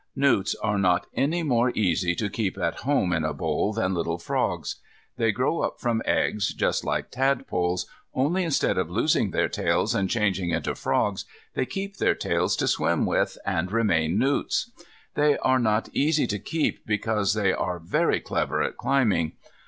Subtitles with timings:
[0.15, 4.17] Newts are not any more easy to keep at home in a bowl than little
[4.17, 4.77] frogs.
[5.17, 7.85] They grow up from eggs, just like tadpoles,
[8.15, 12.67] only instead of losing their tails and changing into frogs they keep their tails to
[12.67, 14.71] swim with, and remain newts.
[15.13, 19.33] They are not easy to keep because they are very clever at climbing.